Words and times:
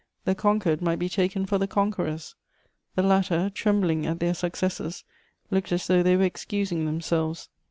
The 0.25 0.33
conquered 0.33 0.81
might 0.81 0.97
be 0.97 1.09
taken 1.09 1.45
for 1.45 1.59
the 1.59 1.67
conquerors; 1.67 2.33
the 2.95 3.03
latter, 3.03 3.51
trembling 3.51 4.07
at 4.07 4.19
their 4.19 4.33
successes, 4.33 5.03
looked 5.51 5.71
as 5.71 5.85
though 5.85 6.01
they 6.01 6.17
were 6.17 6.23
excusing 6.23 6.87
themselves. 6.87 7.49